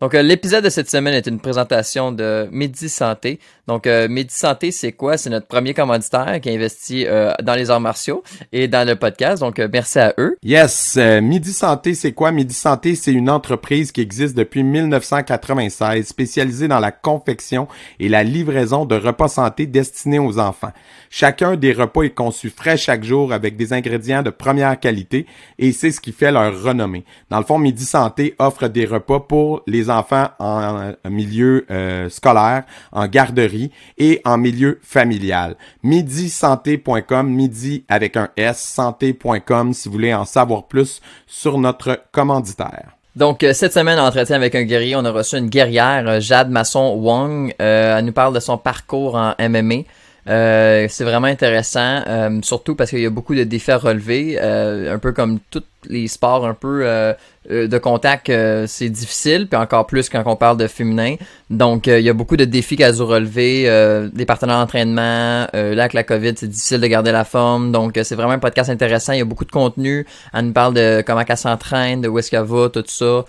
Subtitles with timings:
[0.00, 3.40] Donc, euh, l'épisode de cette semaine est une présentation de Midi Santé.
[3.66, 5.18] Donc, euh, Midi Santé, c'est quoi?
[5.18, 8.22] C'est notre premier commanditaire qui investit euh, dans les arts martiaux
[8.52, 9.40] et dans le podcast.
[9.40, 10.36] Donc, euh, merci à eux.
[10.44, 12.30] Yes, euh, Midi Santé, c'est quoi?
[12.30, 17.66] Midi Santé, c'est une entreprise qui existe depuis 1996, spécialisée dans la confection
[17.98, 20.72] et la livraison de repas santé destinés aux enfants.
[21.10, 25.26] Chacun des repas est conçu frais chaque jour avec des ingrédients de première qualité
[25.58, 27.04] et c'est ce qui fait leur renommée.
[27.30, 32.64] Dans le fond, Midi Santé offre des repas pour les enfants en, milieu euh, scolaire,
[32.92, 35.56] en garderie et en milieu familial.
[35.82, 42.96] Midisanté.com, midi avec un S, santé.com si vous voulez en savoir plus sur notre commanditaire.
[43.16, 46.20] Donc, euh, cette semaine, en entretien avec un guerrier, on a reçu une guerrière, euh,
[46.20, 47.54] Jade Masson-Wong.
[47.58, 49.82] Elle nous parle de son parcours en MMA.
[50.26, 52.02] C'est vraiment intéressant,
[52.42, 56.08] surtout parce qu'il y a beaucoup de défis à relever, un peu comme tous les
[56.08, 57.12] sports un peu euh,
[57.50, 61.16] euh, de contact, euh, c'est difficile, puis encore plus quand on parle de féminin.
[61.50, 65.46] Donc, euh, il y a beaucoup de défis qu'elle a relever, euh, des partenaires d'entraînement,
[65.52, 67.72] là avec la COVID, c'est difficile de garder la forme.
[67.72, 69.12] Donc, c'est vraiment un podcast intéressant.
[69.12, 70.06] Il y a beaucoup de contenu.
[70.34, 73.24] Elle nous parle de comment qu'elle s'entraîne, de où est-ce qu'elle va, tout ça,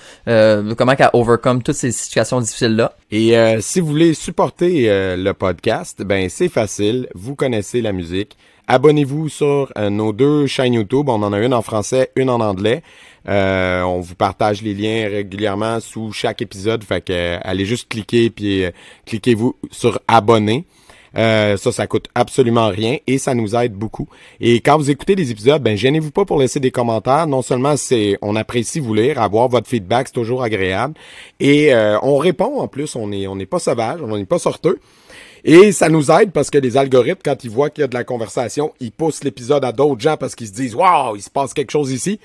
[0.75, 2.94] comment qu'elle overcome toutes ces situations difficiles-là.
[3.11, 8.38] Et si vous voulez supporter le podcast, ben c'est facile, vous connaissez la musique.
[8.72, 12.39] Abonnez-vous sur euh, nos deux chaînes YouTube, on en a une en français, une en
[12.39, 12.84] anglais.
[13.28, 17.90] Euh, on vous partage les liens régulièrement sous chaque épisode, fait que euh, allez juste
[17.90, 18.66] cliquer puis
[19.08, 20.66] cliquez-vous sur abonner.
[21.16, 24.08] Ça, ça coûte absolument rien et ça nous aide beaucoup.
[24.40, 27.25] Et quand vous écoutez les épisodes, ben gênez-vous pas pour laisser des commentaires.
[27.25, 30.94] Non seulement c'est, on apprécie vous lire, avoir votre feedback, c'est toujours agréable.
[31.40, 32.95] Et on répond en plus.
[32.95, 34.80] On est, on n'est pas sauvage, on n'est pas sorteux.
[35.44, 37.94] Et ça nous aide parce que les algorithmes, quand ils voient qu'il y a de
[37.94, 41.30] la conversation, ils poussent l'épisode à d'autres gens parce qu'ils se disent Waouh, il se
[41.30, 42.20] passe quelque chose ici.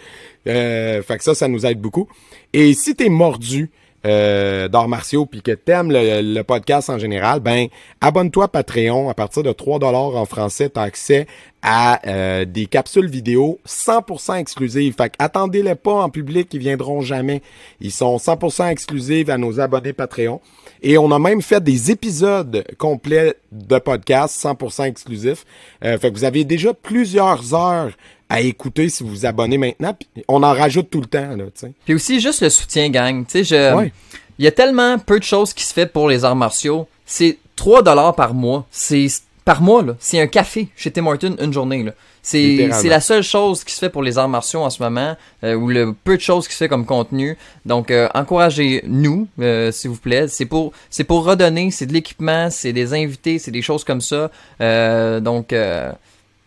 [0.47, 2.09] Euh, fait que ça, ça nous aide beaucoup.
[2.53, 3.71] Et si t'es mordu
[4.07, 7.69] euh, d'arts martiaux puis que t'aimes le, podcast en général, ben
[8.01, 9.09] abonne-toi Patreon.
[9.09, 11.27] À partir de 3 dollars en français, t'as accès
[11.63, 14.95] à euh, des capsules vidéo 100% exclusives.
[14.95, 17.41] Fait attendez-les pas en public, ils viendront jamais.
[17.81, 20.41] Ils sont 100% exclusives à nos abonnés Patreon.
[20.83, 25.47] Et on a même fait des épisodes complets de podcast 100% exclusifs.
[25.83, 27.93] Euh, fait que vous avez déjà plusieurs heures
[28.29, 29.95] à écouter si vous vous abonnez maintenant.
[29.95, 31.73] Puis on en rajoute tout le temps, là, tu sais.
[31.85, 33.25] Puis aussi juste le soutien gang.
[33.27, 33.93] Tu sais, je, Ouais.
[34.39, 36.89] il y a tellement peu de choses qui se fait pour les arts martiaux.
[37.07, 38.67] C'est 3 dollars par mois.
[38.71, 39.07] C'est
[39.45, 39.95] par mois là.
[40.01, 41.07] C'est un café chez Tim
[41.39, 41.93] une journée là.
[42.23, 45.15] C'est la seule chose qui se fait pour les arts martiaux en ce moment
[45.45, 47.37] euh, ou le peu de choses qui se fait comme contenu.
[47.67, 50.29] Donc euh, encouragez-nous euh, s'il vous plaît.
[50.29, 54.01] C'est pour c'est pour redonner, c'est de l'équipement, c'est des invités, c'est des choses comme
[54.01, 54.31] ça.
[54.63, 55.93] Euh, donc euh,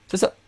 [0.07, 0.33] c'est ça.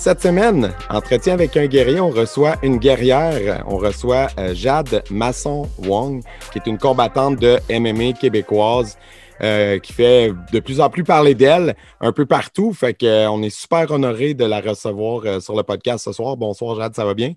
[0.00, 3.62] Cette semaine, entretien avec un guerrier, on reçoit une guerrière.
[3.68, 6.22] On reçoit euh, Jade Masson-Wong,
[6.52, 8.96] qui est une combattante de MMA québécoise.
[9.42, 12.74] euh, qui fait de plus en plus parler d'elle un peu partout.
[12.74, 16.12] Fait que euh, on est super honoré de la recevoir euh, sur le podcast ce
[16.12, 16.36] soir.
[16.36, 17.32] Bonsoir Jade, ça va bien?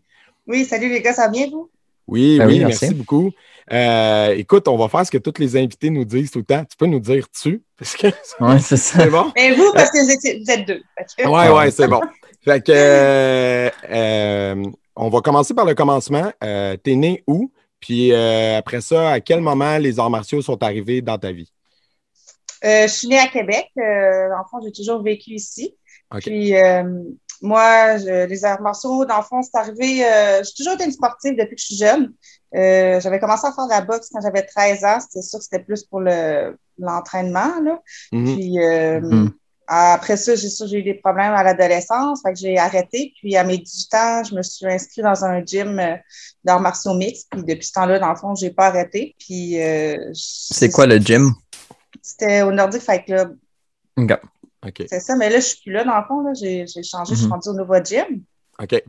[0.46, 1.70] Oui, salut les gars, ça va bien vous?
[2.06, 2.86] Oui, Ben oui, oui, merci.
[2.86, 2.96] merci.
[2.98, 3.32] beaucoup.
[3.72, 6.66] Euh, écoute, on va faire ce que tous les invités nous disent tout le temps.
[6.70, 7.64] Tu peux nous dire tu?
[7.80, 8.08] Parce que
[8.42, 9.00] Ouais, c'est ça.
[9.04, 9.32] c'est bon?
[9.38, 10.82] Mais vous, parce que vous êtes, vous êtes deux.
[11.26, 12.02] Ouais, ouais, c'est bon.
[12.44, 14.64] Fait que, euh, euh,
[14.96, 16.32] on va commencer par le commencement.
[16.44, 17.52] Euh, T'es né où?
[17.80, 21.52] Puis euh, après ça, à quel moment les arts martiaux sont arrivés dans ta vie?
[22.64, 23.68] Euh, je suis née à Québec.
[23.78, 23.82] Euh,
[24.30, 25.76] le fond, j'ai toujours vécu ici.
[26.22, 26.84] Puis euh,
[27.42, 30.06] moi, je- les arts martiaux, dans le fond, c'est arrivé.
[30.06, 32.14] euh, j'ai toujours été une sportive depuis que je suis jeune.
[32.56, 35.00] Euh, j'avais commencé à faire de la boxe quand j'avais 13 ans.
[35.02, 37.52] C'était sûr que c'était plus pour le l'entraînement.
[38.12, 38.36] Mhm.
[38.36, 39.32] Puis euh, Mhm.
[39.68, 42.22] Après ça, j'ai sûr, j'ai eu des problèmes à l'adolescence.
[42.22, 43.14] Fait que j'ai arrêté.
[43.20, 45.96] Puis à mes 18 ans, je me suis inscrite dans un gym euh,
[46.44, 47.28] d'arts martiaux mixtes.
[47.32, 49.16] Puis depuis ce temps-là, dans le fond, j'ai pas arrêté.
[49.20, 51.32] Puis euh, C'est quoi le gym?
[52.02, 53.38] C'était au Nordic Fight Club.
[53.98, 54.84] Ok.
[54.90, 56.22] C'est ça, mais là, je suis plus là, dans le fond.
[56.22, 56.34] Là.
[56.34, 57.32] J'ai, changé, je suis Mhm.
[57.34, 58.24] rendue au nouveau gym.
[58.62, 58.84] OK.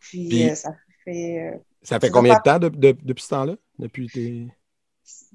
[0.00, 0.70] Puis, Puis- euh, ça
[1.04, 1.52] fait.
[1.54, 3.54] euh, Ça fait combien de temps de- de- depuis ce temps-là?
[3.78, 4.48] Depuis tes.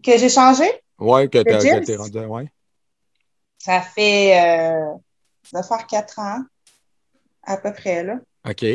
[0.03, 0.65] que j'ai changé,
[0.99, 2.19] Ouais, que t'es rendu.
[2.27, 2.51] Ouais.
[3.63, 4.37] Ça fait.
[4.39, 4.93] Euh,
[5.43, 6.39] ça va faire quatre ans,
[7.43, 8.15] à peu près, là.
[8.49, 8.65] OK.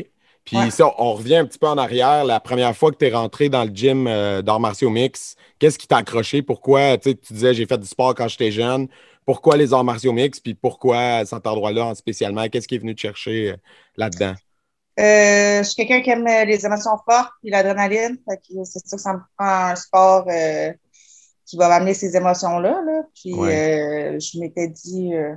[0.45, 0.71] Puis Ouais.
[0.71, 2.25] ça, on revient un petit peu en arrière.
[2.25, 5.79] La première fois que tu es rentré dans le gym euh, d'arts martiaux mix, qu'est-ce
[5.79, 6.41] qui t'a accroché?
[6.41, 8.89] Pourquoi, tu sais, tu disais, j'ai fait du sport quand j'étais jeune.
[9.27, 10.41] Pourquoi les arts martiaux mix?
[10.41, 12.49] Puis pourquoi cet endroit-là en spécialement?
[12.49, 13.57] Qu'est-ce qui est venu te chercher euh,
[13.97, 14.35] là-dedans?
[14.99, 18.17] Euh, je suis quelqu'un qui aime les émotions fortes puis l'adrénaline.
[18.65, 20.73] C'est sûr que ça me prend un sport euh,
[21.49, 22.83] qui va m'amener ces émotions-là.
[22.85, 23.03] Là.
[23.15, 24.15] Puis Ouais.
[24.15, 25.35] euh, je m'étais dit, euh,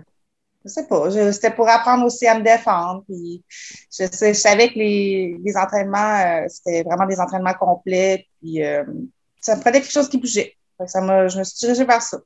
[0.65, 3.03] je sais pas, c'était pour apprendre aussi à me défendre.
[3.07, 8.27] Puis je, sais- je savais que les, les entraînements, euh, c'était vraiment des entraînements complets.
[8.41, 8.83] Puis euh,
[9.39, 10.55] ça me prenait quelque chose qui bougeait.
[10.77, 12.17] Fait que ça m'a, je me suis dirigée vers ça.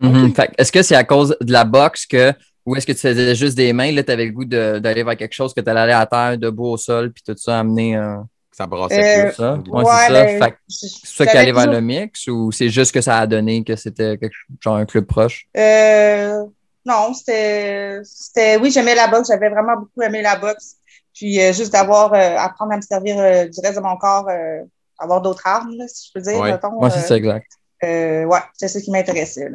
[0.00, 0.34] Mhm.
[0.34, 2.32] Fait que Est-ce que c'est à cause de la boxe que
[2.66, 5.02] ou est-ce que tu faisais juste des mains, là, tu avais le goût de- d'aller
[5.02, 7.60] vers quelque chose que tu allais aller à terre, debout au sol, puis tout ça
[7.60, 8.16] amener euh,
[8.58, 9.34] Ça brassait Euh, plus.
[9.34, 9.54] ça?
[9.68, 10.24] Ouais, c'est ça.
[10.48, 13.62] ben, c'est ça qui allait vers le mix ou c'est juste que ça a donné
[13.62, 15.46] que c'était quelque- genre un club proche?
[15.56, 16.44] Euh,
[16.84, 19.28] non, c'était, c'était, oui, j'aimais la boxe.
[19.28, 20.74] J'avais vraiment beaucoup aimé la boxe.
[21.14, 24.28] Puis euh, juste d'avoir, euh, apprendre à me servir euh, du reste de mon corps,
[24.28, 24.64] euh,
[24.98, 26.50] avoir d'autres armes, là, si je peux dire, Ouais.
[26.50, 26.74] mettons.
[26.82, 27.46] Ouais, c'est euh, ça, exact.
[27.84, 29.48] euh, ouais, c'est ça qui m'intéressait.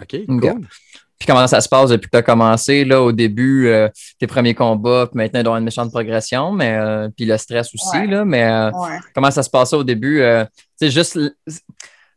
[0.00, 0.60] OK, cool.
[1.18, 3.88] Puis comment ça se passe depuis que tu as commencé, là, au début, euh,
[4.18, 7.24] tes premiers combats, puis maintenant, il doit y avoir une méchante progression, mais euh, puis
[7.24, 8.06] le stress aussi, Ouais.
[8.08, 8.98] là, mais euh, Ouais.
[9.14, 10.20] comment ça se passait au début?
[10.20, 10.44] euh,
[10.80, 11.18] tu sais, juste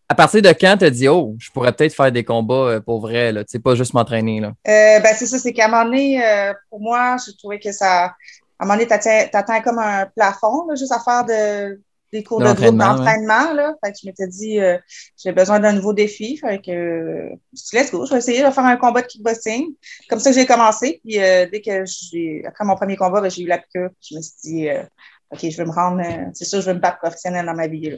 [0.10, 2.80] à partir de quand tu as dit, oh, je pourrais peut-être faire des combats euh,
[2.80, 4.48] pour vrai, là, tu sais, pas juste m'entraîner, là.
[4.68, 7.72] Euh, ben, c'est ça, c'est qu'à un moment donné, euh, pour moi, je trouvais que
[7.72, 8.14] ça, à
[8.60, 11.80] un moment donné, t'atteins comme un plafond, là, juste à faire de,
[12.14, 13.74] des cours De groupe d'entraînement, là.
[13.84, 14.78] Fait que je m'étais dit, euh,
[15.22, 16.38] j'ai besoin d'un nouveau défi.
[16.38, 18.78] Fait que, euh, je me suis dit, let's go, je vais essayer de faire un
[18.78, 19.74] combat de kickboxing.
[20.10, 21.02] Comme ça j'ai commencé.
[21.04, 23.90] Puis, euh, dès que j'ai, après mon premier combat, ben, j'ai eu la piqûre.
[24.02, 24.84] Je me suis dit, euh,
[25.32, 27.68] OK, je vais me rendre, euh, c'est sûr, je vais me battre professionnel dans ma
[27.68, 27.98] vie, là.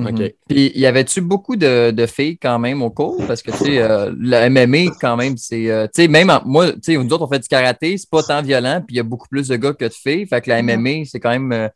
[0.00, 0.12] OK.
[0.12, 0.28] Mhm.
[0.48, 3.20] Puis, y avait-tu beaucoup de, de filles quand même au cours?
[3.26, 5.68] Parce que, tu sais, euh, le MMA, quand même, c'est.
[5.70, 8.08] euh, tu sais, même en- moi, tu sais, nous autres, on fait du karaté, c'est
[8.08, 10.24] pas tant violent, puis il y a beaucoup plus de gars que de filles.
[10.28, 10.62] Fait que la.
[10.62, 11.68] MMA, c'est quand même euh,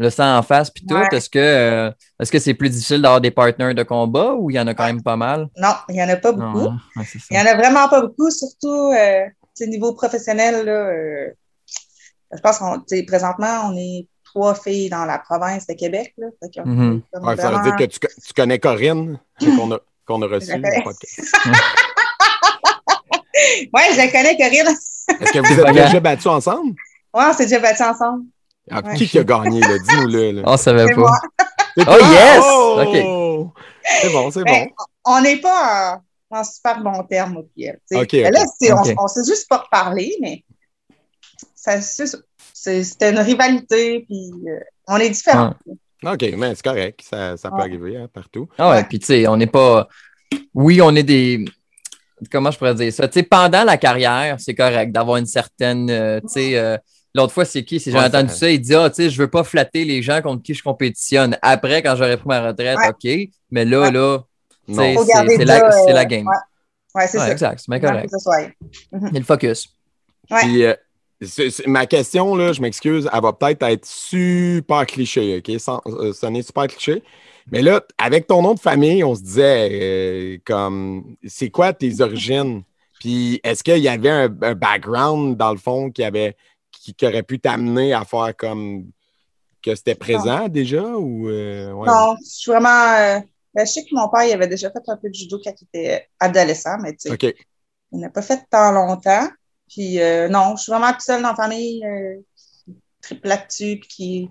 [0.00, 0.94] le sang en face, puis tout.
[0.96, 1.06] Ouais.
[1.12, 4.54] Est-ce que euh, est-ce que c'est plus difficile d'avoir des partenaires de combat ou il
[4.54, 5.48] y en a quand même pas mal?
[5.58, 6.58] Non, il y en a pas beaucoup.
[6.58, 6.78] Non?
[6.96, 7.26] Ouais, c'est ça.
[7.30, 9.26] Il y en a vraiment pas beaucoup, surtout euh,
[9.66, 10.64] niveau professionnel.
[10.64, 11.28] Là, euh,
[12.34, 16.14] je pense sais, présentement, on est trois filles dans la province de Québec.
[16.16, 17.02] Là, Fait Mhm.
[17.12, 19.18] Ça veut dire que tu, co- tu connais Corinne,
[19.56, 20.52] qu'on a, qu'on a reçue.
[23.72, 24.68] Ouais, je la connais, Corinne.
[25.20, 26.74] Est-ce que vous avez déjà battu ensemble?
[27.14, 28.24] Ouais, on s'est déjà battus ensemble.
[28.70, 28.94] Ah, Ouais.
[28.96, 29.78] Qui qui a gagné, là?
[29.88, 30.30] Dis-nous-le.
[30.32, 30.42] là.
[30.46, 31.00] On savait pas.
[31.00, 31.18] moi.
[31.78, 32.40] Oh, yes!
[32.44, 33.52] Oh!
[34.02, 34.84] C'est bon, c'est Ben, bon.
[35.06, 37.72] On n'est pas en, en super bon terme au pied.
[37.92, 40.44] Ok, Mais là, on, on s'est juste pas reparlé, mais
[41.54, 44.58] c'était une rivalité, puis euh,
[44.88, 45.54] on est différents.
[46.04, 47.00] OK, mais c'est correct.
[47.08, 48.48] Ça, ça peut arriver hein, partout.
[48.58, 48.84] Ah ouais, Ouais.
[48.84, 49.88] puis tu sais, on n'est pas.
[50.54, 51.44] Oui, on est des.
[52.30, 53.08] Comment je pourrais dire ça?
[53.08, 55.90] Tu sais, pendant la carrière, c'est correct d'avoir une certaine.
[55.90, 56.76] euh, tu sais, euh,
[57.14, 57.80] l'autre fois, c'est qui?
[57.80, 60.02] C'est Ouais, Jonathan ça- Dusset, il dit Ah, tu sais, je veux pas flatter les
[60.02, 61.36] gens contre qui je compétitionne.
[61.42, 62.88] Après, quand j'aurai pris ma retraite, Ouais.
[63.26, 63.30] OK.
[63.50, 63.90] Mais là, Ouais.
[63.92, 64.18] là,
[64.68, 66.26] c'est ça, la, euh, la game.
[66.26, 66.34] ouais.
[66.94, 67.32] Ouais, c'est Ouais, ça.
[67.32, 68.10] exact, c'est correct.
[68.18, 68.40] soit.
[69.12, 69.68] Il le focus.
[70.30, 70.38] Ouais.
[70.40, 70.74] Puis, euh,
[71.66, 75.60] ma question, là, je m'excuse, elle va peut-être être super cliché, OK?
[75.60, 77.02] Sans, euh, sonner super cliché.
[77.52, 82.00] Mais là, avec ton nom de famille, on se disait, euh, comme, c'est quoi tes
[82.00, 82.62] origines?
[83.00, 86.36] Puis, est-ce qu'il y avait un, un background, dans le fond, qui, avait,
[86.80, 88.90] qui, qui aurait pu t'amener à faire comme
[89.62, 90.82] que c'était présent déjà?
[90.82, 91.86] Ou, euh, ouais.
[91.86, 92.94] Non, je suis vraiment.
[92.94, 93.20] euh,
[93.52, 95.52] ben, je sais que mon père, il avait déjà fait un peu de judo quand
[95.60, 97.34] il était adolescent, mais tu sais,
[97.92, 99.28] il n'a pas fait tant longtemps.
[99.68, 101.84] Puis euh, non, je suis vraiment toute seule dans la famille
[102.36, 104.30] qui triple là-dessus puis qui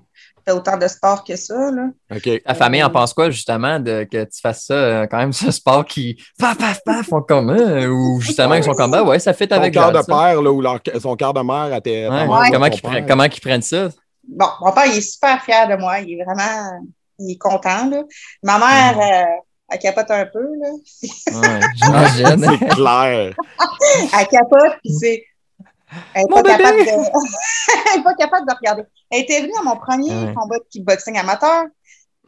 [0.50, 1.72] fait autant de sport que ça.
[1.72, 1.88] Là.
[2.16, 2.44] OK.
[2.44, 5.52] Ta famille en pense quoi, justement, de que tu fasses ça, euh, quand même, ce
[5.52, 6.18] sport qui.
[6.38, 7.50] Paf, paf, paf, font comme.
[7.52, 8.92] euh, ou justement, ils sont comme.
[8.92, 11.74] Ben ouais, ça fait avec cœur de père, là, ou leur- son cœur de mère
[11.74, 12.08] à tes.
[12.08, 12.26] Ouais.
[12.52, 12.82] Comment père?
[12.82, 13.90] prennent, comment qu'ils prennent ça?
[14.28, 16.00] Bon, mon père, il est super fier de moi.
[16.00, 16.80] Il est vraiment
[17.20, 17.90] il est content.
[17.90, 18.04] Là.
[18.44, 19.26] Ma mère, euh,
[19.72, 20.40] elle capote un peu.
[20.40, 20.70] Là.
[21.34, 22.58] Ouais, j'imagine.
[22.60, 23.34] C'est clair.
[24.20, 25.24] Elle capote, puis c'est.
[26.14, 26.50] Elle n'est pas, de...
[27.94, 28.84] elle est pas capable de regarder.
[29.10, 30.34] Elle était venue à mon premier Ouais.
[30.36, 31.66] combat de kickboxing amateur.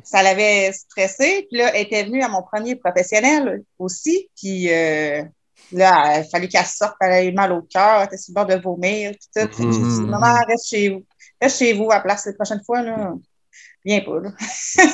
[0.03, 1.47] Ça l'avait stressée.
[1.49, 4.29] Puis là, elle était venue à mon premier professionnel aussi.
[4.35, 5.23] Puis euh,
[5.71, 6.95] là, il fallait qu'elle sorte.
[7.01, 7.99] Elle avait mal au cœur.
[7.99, 9.11] Elle était sur le bord de vomir.
[9.11, 9.51] Puis tout.
[9.57, 10.09] J'ai dit, Mhm.
[10.09, 11.05] maman, reste chez vous.
[11.39, 12.81] Reste chez vous à la place la prochaine fois.
[12.81, 13.13] Là.
[13.83, 14.19] Viens pas.
[14.21, 14.29] Là.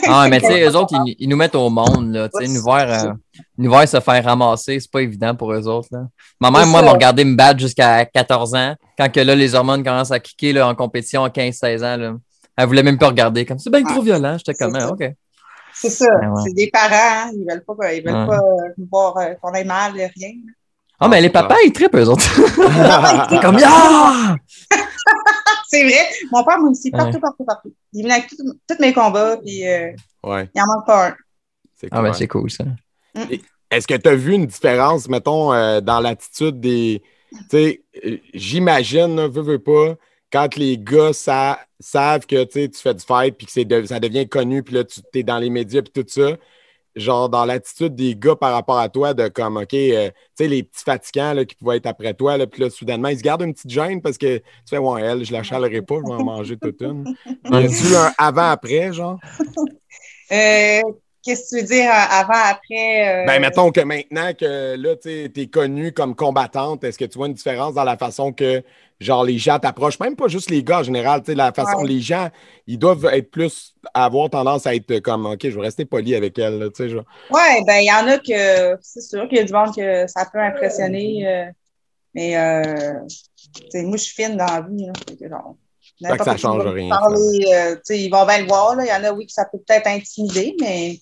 [0.07, 2.29] Ah, mais tu sais, eux autres, ils, ils nous mettent au monde, là.
[2.29, 3.11] Tu sais, nous voir, euh,
[3.57, 6.05] nous voir se faire ramasser, c'est pas évident pour eux autres, là.
[6.39, 8.75] Ma mère, moi, m'a regardé me battre jusqu'à 14 ans.
[8.97, 12.13] Quand que là, les hormones commencent à kicker, là, en compétition à 15-16 ans, là.
[12.55, 13.45] Elle voulait même pas regarder.
[13.45, 14.37] Comme, c'est bien trop violent.
[14.37, 15.03] J'étais comme, ah, ok.
[15.73, 16.07] C'est ça.
[16.23, 16.41] Ah ouais.
[16.47, 16.89] C'est des parents.
[16.91, 17.31] hein.
[17.33, 18.25] Ils veulent pas, ils veulent Ouais.
[18.27, 20.31] pas euh, nous voir euh, qu'on ait mal, rien.
[20.99, 21.43] Ah, mais les clair.
[21.47, 22.27] papas, ils trippent, eux autres.
[23.41, 24.35] Comme, ah!
[25.67, 26.09] C'est vrai.
[26.31, 26.97] Mon père m'initie Ouais.
[26.97, 27.73] partout, partout, partout.
[27.93, 29.91] Il vient avec tous mes combats, puis euh,
[30.23, 31.15] Ouais, il en manque pas un.
[31.75, 32.17] c'est Ah, ben, cool.
[32.17, 32.65] c'est cool, ça.
[33.69, 37.03] Est-ce que tu as vu une différence, mettons, euh, dans l'attitude des.
[37.31, 39.95] Tu sais, euh, j'imagine, veux, veux pas,
[40.31, 44.27] quand les gars sa- savent que tu fais du fight puis que de- ça devient
[44.27, 46.37] connu, puis là, tu es dans les médias puis tout ça,
[46.97, 50.47] genre dans l'attitude des gars par rapport à toi, de comme, OK, euh, tu sais,
[50.47, 53.23] les petits fatigants là, qui pouvaient être après toi, là, puis là, soudainement, ils se
[53.23, 56.07] gardent une petite gêne parce que tu fais, ouais, elle, je la chalerai pas, je
[56.07, 57.05] vais en manger toute une.
[57.51, 59.19] Y a-tu un avant-après, genre?
[60.29, 60.81] Euh,
[61.23, 63.23] Qu'est-ce que tu veux dire euh, avant, après?
[63.23, 65.09] euh, Ben, mettons que maintenant que là, tu
[65.41, 68.63] es connu comme combattante, est-ce que tu vois une différence dans la façon que,
[68.99, 69.99] genre, les gens t'approchent?
[69.99, 71.87] Même pas juste les gars en général, tu sais, la façon, Ouais.
[71.87, 72.29] les gens,
[72.65, 76.37] ils doivent être plus, avoir tendance à être comme, OK, je vais rester poli avec
[76.39, 77.05] elle, tu sais, genre.
[77.29, 80.07] Ouais, ben, il y en a que, c'est sûr qu'il y a du monde que
[80.07, 81.45] ça peut impressionner, euh,
[82.13, 82.99] mais, euh,
[83.55, 84.93] tu sais, moi, je suis fine dans la vie, là.
[85.07, 85.55] Fait que, genre,
[86.05, 88.85] Fait que ça change rien, Parler, euh, tu sais, ils vont bien le voir, là.
[88.85, 90.99] Il y en a, oui, que ça peut peut-être intimider, mais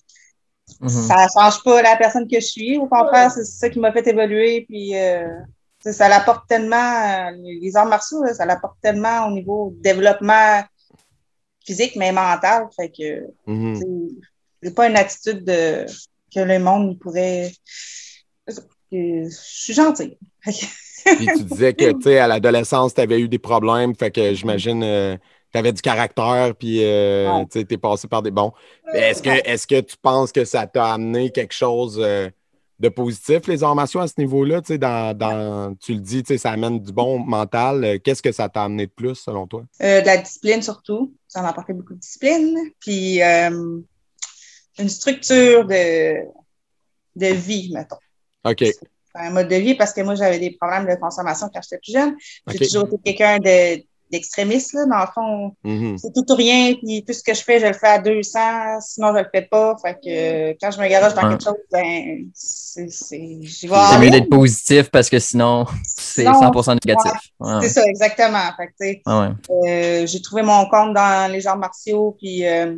[0.80, 0.88] Mhm.
[0.88, 2.76] ça change pas la personne que je suis.
[2.76, 5.28] Au contraire, c'est ça qui m'a fait évoluer, puis, euh,
[5.92, 10.62] ça l'apporte tellement, euh, les arts martiaux, là, ça l'apporte tellement au niveau développement
[11.64, 12.66] physique, mais mental.
[12.76, 13.76] Fait que, Mhm.
[13.76, 14.14] c'est-
[14.62, 15.86] c'est pas une attitude de,
[16.34, 17.50] que le monde pourrait.
[18.92, 20.18] Je suis gentille.
[20.44, 24.34] Puis tu disais que, tu sais, à l'adolescence, tu avais eu des problèmes, fait que
[24.34, 24.80] j'imagine,
[25.52, 27.46] tu avais du caractère, puis, euh, Ouais.
[27.50, 28.52] tu t'es passé par des bons.
[28.92, 32.28] Est-ce que, est-ce que tu penses que ça t'a amené quelque chose euh,
[32.78, 34.60] de positif, les arts martiaux, à ce niveau-là?
[34.60, 37.84] Tu sais, dans, dans- tu le dis, tu sais, ça amène du bon mental.
[37.84, 39.64] Euh, Qu'est-ce que ça t'a amené de plus, selon toi?
[39.82, 41.14] Euh, de la discipline surtout.
[41.26, 42.54] Ça m'a apporté beaucoup de discipline.
[42.80, 43.78] Puis euh,
[44.78, 46.16] une structure de,
[47.16, 47.96] de vie, mettons.
[48.44, 48.64] OK.
[49.14, 51.92] Un mode de vie parce que moi, j'avais des problèmes de consommation quand j'étais plus
[51.92, 52.14] jeune.
[52.48, 54.86] J'ai toujours été quelqu'un de- d'extrémiste, là.
[54.86, 55.98] Dans le fond, Mhm.
[55.98, 58.38] c'est tout ou rien, puis tout ce que je fais, je le fais à 200,
[58.80, 59.76] sinon je le fais pas.
[59.82, 60.08] Fait que
[60.50, 61.30] euh, quand je me garoche dans Ouais.
[61.30, 65.66] quelque chose, ben, c'est, c'est, j'y vais C'est en mieux d'être positif parce que sinon,
[65.84, 67.12] c'est Sinon, 100% négatif.
[67.40, 68.38] Ouais, C'est ça, exactement.
[68.56, 70.02] Fait que, tu sais, ouais, ouais.
[70.02, 72.76] euh, j'ai trouvé mon compte dans les arts martiaux, puis euh,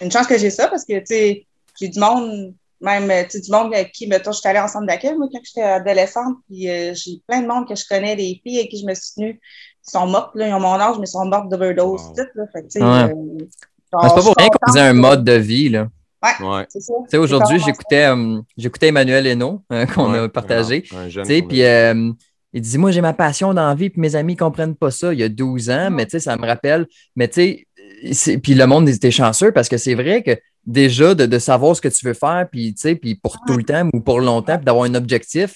[0.00, 1.46] une chance que j'ai ça parce que, tu sais,
[1.80, 4.86] j'ai du monde, même, tu sais, du monde avec qui, mettons, j'étais allée en centre
[4.86, 8.40] d'accueil, moi, quand j'étais adolescente, puis euh, j'ai plein de monde que je connais, des
[8.42, 9.40] filles avec qui je me suis tenue,
[9.82, 12.14] sont mortes, là, ils ont mon âge, mais sont mortes d'overdose, Wow.
[12.16, 12.44] tout, là.
[12.52, 12.88] Fait que, tu sais, Ouais.
[12.88, 13.38] euh,
[13.92, 15.88] genre, c'est pas pour rien qu'on disait un mode de vie, là.
[16.40, 16.66] Ouais.
[16.68, 16.92] C'est ça.
[17.04, 20.18] Tu sais, aujourd'hui, C'est j'écoutais euh, j'écoutais Emmanuel Hainaut, euh, qu'on Ouais.
[20.18, 20.82] a partagé.
[20.82, 22.12] Tu sais, puis euh,
[22.52, 25.12] il dit Moi, j'ai ma passion dans la vie, puis mes amis comprennent pas ça.
[25.14, 26.86] Il y a 12 ans, mais tu sais, ça me rappelle.
[27.16, 27.66] Mais tu sais,
[28.12, 30.32] c'est- puis le monde était chanceux parce que c'est vrai que
[30.66, 33.56] déjà de, de savoir ce que tu veux faire, puis tu sais, puis pour tout
[33.56, 35.54] le temps ou pour longtemps, puis d'avoir un objectif.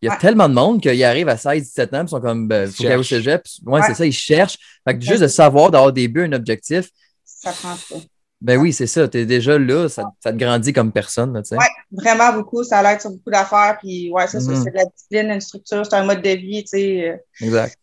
[0.00, 0.18] Il y a Ouais.
[0.20, 2.76] tellement de monde qui arrivent à 16, 17 ans, puis sont comme, ben, Ils faut
[2.76, 3.42] qu'ils aillent au cégep.
[3.66, 3.86] Ouais, Ouais.
[3.86, 4.58] c'est ça, ils cherchent.
[4.86, 6.88] Fait que juste de savoir, d'avoir des buts, un objectif,
[7.24, 7.96] Ça prend ça.
[8.40, 9.08] ben oui, c'est ça.
[9.08, 11.56] Tu es déjà là, ça, ça te grandit comme personne, là, tu sais.
[11.56, 12.62] Ouais, vraiment beaucoup.
[12.62, 13.76] Ça l'aide sur beaucoup d'affaires.
[13.82, 14.50] Puis, ouais, c'est ça.
[14.52, 14.62] Mhm.
[14.64, 17.08] C'est de la discipline, une structure, c'est un mode de vie, tu sais.
[17.10, 17.76] euh, Exact.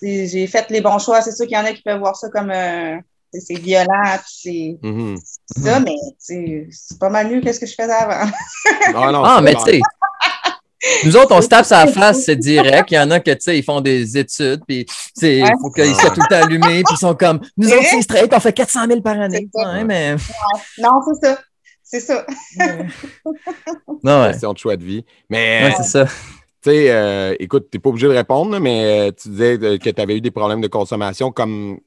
[0.00, 1.20] J'ai fait les bons choix.
[1.22, 2.96] C'est sûr qu'il y en a qui peuvent voir ça comme euh,
[3.34, 7.66] c'est c'est violent, puis c'est ça, mais c'est c'est pas mal mieux que ce que
[7.66, 8.30] je faisais avant.
[8.94, 9.80] Ah, non, Ah, mais tu sais,
[11.04, 12.90] nous autres, on se tape sa face, c'est direct.
[12.90, 15.42] Il y en a que, tu sais, ils font des études, puis, tu sais, il
[15.44, 15.50] Ouais.
[15.60, 18.32] faut qu'ils soient tout le temps allumés, puis ils sont comme, nous autres, c'est straight,
[18.32, 19.48] on fait 400 000 par année.
[19.84, 20.16] Mais.
[20.78, 21.38] Non, c'est ça.
[21.82, 22.26] C'est ça.
[24.04, 24.30] Non, ouais.
[24.32, 25.04] question de choix de vie.
[25.28, 26.04] Mais, Ouais, c'est ça.
[26.04, 26.12] tu
[26.70, 29.90] sais, euh, écoute, tu n'es pas obligé de répondre, mais euh, tu disais euh, que
[29.90, 31.32] tu avais eu des problèmes de consommation.
[31.32, 31.78] Comme,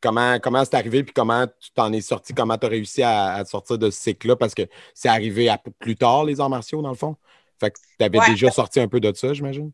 [0.00, 3.34] comment comment c'est arrivé, puis comment tu t'en es sorti, comment tu as réussi à,
[3.34, 4.62] à sortir de ce cycle-là, parce que
[4.94, 7.16] c'est arrivé à, plus tard, les arts martiaux, dans le fond?
[7.60, 8.30] Fait que tu avais Ouais.
[8.30, 9.72] déjà sorti un peu de ça, j'imagine?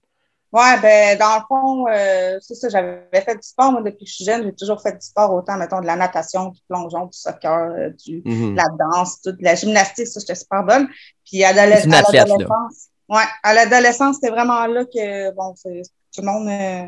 [0.52, 4.10] Ouais, ben, dans le fond, euh, c'est ça, j'avais fait du sport, moi, depuis que
[4.10, 4.44] je suis jeune.
[4.44, 7.90] J'ai toujours fait du sport, autant, mettons, de la natation, du plongeon, du soccer, euh,
[8.04, 8.52] du, Mhm.
[8.52, 10.88] de la danse, toute la gymnastique, ça, j'étais super bonne.
[11.28, 16.86] Puis à, l'adolescence, ouais, à l'adolescence, c'était vraiment là que, bon, tout le monde euh,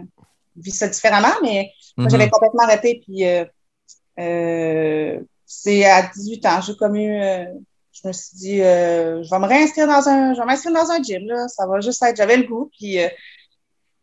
[0.57, 3.03] vit ça différemment, mais moi, j'avais complètement arrêté.
[3.05, 3.45] Puis euh,
[4.21, 7.47] euh, c'est à 18 ans, j'ai comme eu, euh,
[8.03, 10.91] je me suis dit, euh, je vais me réinscrire dans un, je vais m'inscrire dans
[10.91, 13.09] un gym, là, ça va juste être, j'avais le goût, puis euh,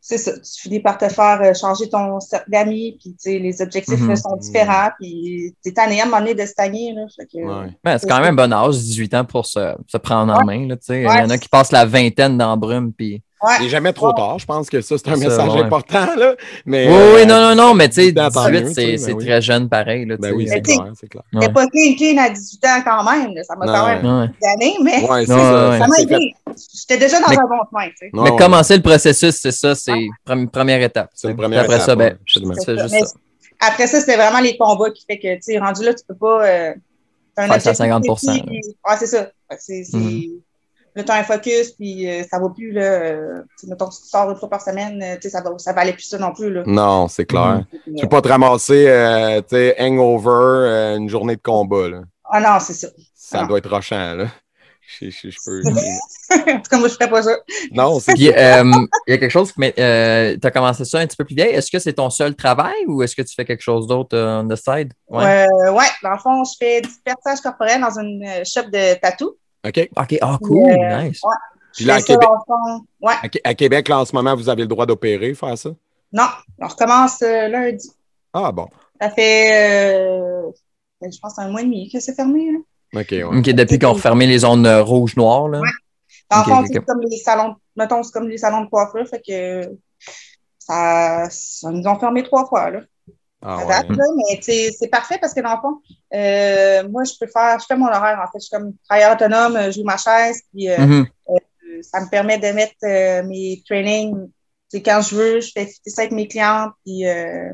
[0.02, 3.40] c'est ça, tu finis par te faire euh, changer ton cercle d'amis, puis tu sais,
[3.40, 4.16] les objectifs Mhm.
[4.16, 7.72] sont différents, puis t'es tanné à un moment donné de stagner, là, fait que, Ouais.
[7.84, 10.68] Ben, c'est quand même un bon âge, 18 ans, pour se, se prendre en main.
[10.68, 11.02] Là, tu sais.
[11.02, 12.92] Il y en a qui passent la vingtaine dans la brume.
[12.92, 13.22] Puis...
[13.44, 13.54] ouais.
[13.60, 14.40] Il n'est jamais trop tard.
[14.40, 15.62] Je pense que ça, c'est un Ça, message ouais.
[15.62, 16.16] important.
[16.18, 16.36] Là.
[16.66, 18.68] Mais, Oui, euh, oui, non, non, non, mais tu sais, 18 ans, tant 18, mieux,
[18.70, 19.26] tu c'est c'est ben oui.
[19.26, 20.06] très jeune pareil.
[20.06, 21.24] Là, Ben oui, c'est clair, c'est clair.
[21.34, 21.40] Ouais.
[21.48, 24.28] T'es pas clean, clean à 18 ans quand même, là, ça m'a quand même Ouais.
[24.42, 25.70] des années, mais c'est ça.
[25.70, 25.80] ouais.
[25.80, 26.34] ça m'a c'est aidé.
[26.74, 28.10] J'étais déjà dans Mais- un bon chemin, tu sais.
[28.14, 28.38] Non, mais ouais.
[28.38, 29.92] commencer le processus, c'est ça, c'est
[30.28, 31.10] pre- première étape.
[31.14, 33.06] C'est une première Après étape, ça, ben, tu fais juste ça.
[33.68, 36.16] après ça, c'était vraiment les combats qui fait que, tu sais, rendu là, tu peux
[36.16, 36.46] pas.
[36.46, 36.74] Euh,
[37.36, 38.44] un Faire ça à objectif 50%, précis, là.
[38.46, 39.30] puis- Ouais, c'est ça.
[40.96, 42.82] Là, t'as un focus, puis euh, ça va plus, là.
[42.84, 45.94] euh, mettons, tu sors une fois par semaine, euh, tu sais, ça, va, ça valait
[45.94, 46.62] plus ça non plus, là.
[46.68, 47.64] Non, c'est clair.
[47.88, 47.96] Mhm.
[47.96, 50.30] Tu peux pas te ramasser, euh, tu sais, hangover,
[50.70, 52.02] euh, une journée de combat, là.
[52.30, 52.88] Ah non, c'est ça.
[53.16, 53.46] Ça Ah.
[53.48, 54.28] doit être rochant, là.
[55.00, 55.62] Je, je, je peux...
[56.52, 57.38] en tout cas, moi, je ferais pas ça.
[57.72, 58.30] non, c'est euh, il y
[59.14, 61.54] a quelque chose, mais euh, tu as commencé ça un petit peu plus vieille.
[61.56, 64.48] Est-ce que c'est ton seul travail ou est-ce que tu fais quelque chose d'autre on
[64.48, 64.92] the side?
[65.08, 65.48] Ouais.
[65.72, 69.36] ouais, dans le fond, je fais du perçage corporel dans une shop de tatou.
[69.66, 69.90] OK.
[69.96, 71.22] OK, ah, cool, Euh, nice.
[71.24, 71.36] ouais.
[71.74, 72.28] Puis là, à Québec.
[73.02, 73.54] Ouais, à,
[73.90, 75.70] là, en ce moment, vous avez le droit d'opérer, faire ça?
[76.12, 76.28] non,
[76.60, 77.90] on recommence euh, lundi.
[78.34, 78.68] Ah, bon.
[79.02, 80.52] Ça fait, euh,
[81.02, 82.52] je pense, un mois et demi que c'est fermé.
[82.52, 83.02] Là.
[83.02, 83.24] OK, ouais.
[83.24, 85.60] OK, depuis qu'on a fermé les zones euh, rouges-noires, là.
[85.60, 85.68] Ouais.
[86.30, 89.08] Dans Ok, le fond, c'est comme les salons, mettons, c'est comme les salons de coiffure,
[89.08, 89.76] fait que
[90.60, 92.82] ça, ça nous ont fermé trois fois, là.
[93.44, 93.68] Ah, à ouais.
[93.68, 95.82] date, là, mais c'est parfait parce que dans le fond,
[96.16, 98.40] euh, moi, je peux faire, je fais mon horaire, en fait.
[98.40, 101.06] Je suis comme travailleur autonome, je joue ma chaise, puis euh, Mhm.
[101.82, 104.30] ça me permet de mettre euh, mes trainings,
[104.74, 107.50] quand je veux, je fais ça avec mes clients, puis euh,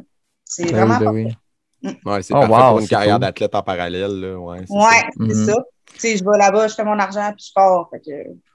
[0.46, 1.36] c'est Ben vraiment oui, ben parfait.
[1.84, 1.93] oui.
[2.05, 3.22] Ouais, c'est Oh, parfait wow, pour une carrière cool.
[3.22, 4.39] d'athlète en parallèle, là.
[4.39, 5.03] Ouais, c'est Ouais, ça.
[5.17, 5.46] c'est Mhm.
[5.51, 5.65] ça.
[5.93, 7.89] Tu sais, je vais là-bas, je fais mon argent, puis je pars.
[7.91, 8.12] Fait que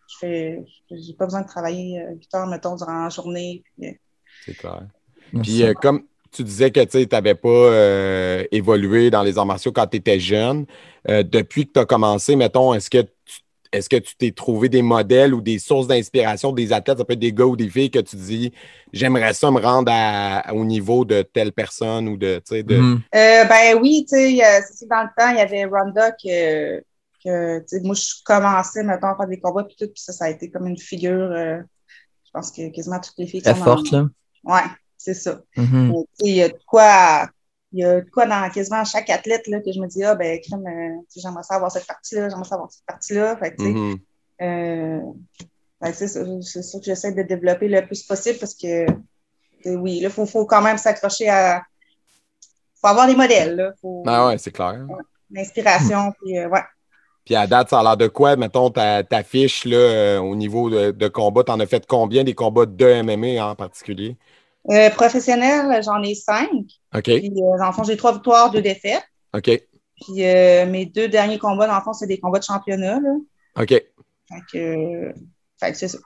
[0.09, 3.63] je fais, j'ai pas besoin de travailler euh, 8 heures, mettons, durant la journée.
[3.77, 3.93] Puis, euh,
[4.47, 4.87] C'est clair.
[5.43, 9.73] Puis, euh, comme tu disais que tu n'avais pas euh, évolué dans les arts martiaux
[9.73, 10.67] quand tu étais jeune,
[11.09, 14.69] euh, depuis que tu as commencé, mettons, est-ce que tu est-ce que tu t'es trouvé
[14.69, 17.69] des modèles ou des sources d'inspiration des athlètes, ça peut être des gars ou des
[17.69, 18.53] filles que tu dis
[18.93, 22.41] j'aimerais ça me rendre à- au niveau de telle personne ou de.
[22.53, 23.01] Mhm.
[23.15, 26.79] Euh, ben oui, tu sais, euh, dans le temps, il y avait Ronda que,
[27.25, 30.13] que tu sais, moi, je commençais, mettons, à faire des combats, puis tout, puis ça,
[30.13, 31.59] ça a été comme une figure, euh,
[32.27, 34.09] je pense que quasiment toutes les filles qui Très forte, là.
[34.45, 34.63] Ouais,
[35.05, 35.41] c'est ça.
[35.57, 35.93] Mhm.
[35.93, 37.29] Tu sais, Il y a de quoi,
[37.73, 40.15] il y a de quoi dans quasiment chaque athlète là, que je me dis, ah,
[40.15, 43.37] ben, crème, euh, j'aimerais ça avoir cette partie-là, j'aimerais ça avoir cette partie-là.
[43.37, 43.99] Fait Mhm.
[44.43, 45.01] euh,
[45.83, 46.09] que c'est
[46.63, 50.25] ça que j'essaie de développer le plus possible parce que, euh, oui, là, il faut,
[50.27, 51.63] faut quand même s'accrocher à.
[52.81, 53.73] faut avoir des modèles, là.
[53.81, 54.87] Faut Ah ouais, c'est clair.
[55.31, 56.63] l'inspiration, puis euh, ouais.
[57.25, 60.37] Puis à date, ça a l'air de quoi, mettons, ta, ta fiche là, euh, au
[60.37, 64.17] niveau de, de combat, t'en as fait combien des combats de MMA en particulier?
[64.71, 66.51] Euh, professionnel, j'en ai cinq.
[66.95, 67.03] OK.
[67.03, 69.05] Puis, euh, dans le fond, j'ai trois victoires, deux défaites.
[69.35, 69.45] OK.
[69.45, 73.15] Puis, euh, mes deux derniers combats, dans le fond, c'est des combats de championnat, là.
[73.61, 73.69] OK.
[73.69, 75.13] Fait que, euh,
[75.61, 75.99] fait que c'est ça.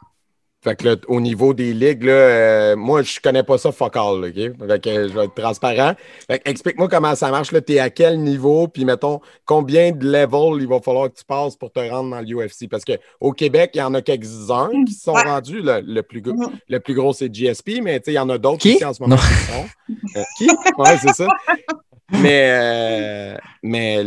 [0.61, 3.94] Fait que là, au niveau des ligues, là, euh, moi, je connais pas ça fuck
[3.97, 4.35] all, OK?
[4.35, 5.92] Fait que euh, je vais être transparent.
[6.27, 7.61] Fait que explique-moi comment ça marche, là.
[7.61, 11.55] T'es à quel niveau, puis mettons, combien de levels il va falloir que tu passes
[11.55, 12.68] pour te rendre dans l'UFC?
[12.68, 15.23] Parce qu'au Québec, il y en a quelques-uns qui se sont Ouais.
[15.23, 15.61] rendus.
[15.62, 16.51] Le, le plus, gros- Mhm.
[16.68, 18.73] le plus gros, c'est GSP, mais tu sais, il y en a d'autres Qui?
[18.75, 19.64] ici en ce moment qui sont.
[20.16, 20.49] Euh, qui?
[20.77, 21.29] Ouais, c'est ça.
[22.11, 24.03] Mais, euh, mais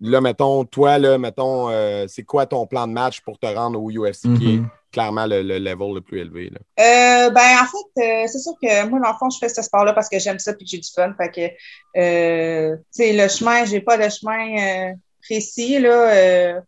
[0.00, 3.82] là, mettons, toi, là, mettons, euh, c'est quoi ton plan de match pour te rendre
[3.82, 4.68] au UFC qui est Mhm.
[4.96, 6.50] Clairement le, le level le plus élevé?
[6.50, 6.60] Là?
[6.80, 9.60] Euh, ben, en fait, euh, c'est sûr que moi, dans le fond, je fais ce
[9.60, 11.12] sport-là parce que j'aime ça puis que j'ai du fun.
[11.18, 15.96] Fait que, euh, tu sais, le chemin, j'ai pas de chemin euh, précis, là.
[16.14, 16.60] Euh,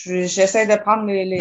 [0.00, 1.38] J'essaie de prendre les, les,